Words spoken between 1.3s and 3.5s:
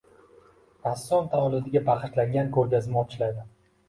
tavalludiga bag‘ishlangan ko‘rgazma ochiladi.